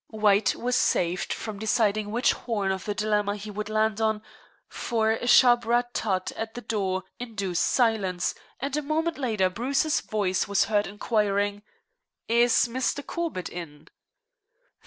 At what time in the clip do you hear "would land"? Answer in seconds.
3.51-4.01